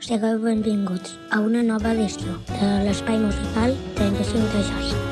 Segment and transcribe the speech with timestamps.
[0.00, 5.09] Sigueu benvinguts a una nova edició de l'Espai Musical 35 de Jazz.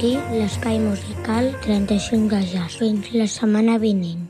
[0.00, 2.80] Aquí l'espai musical 35 de jazz.
[2.80, 4.28] Fins la setmana vinent.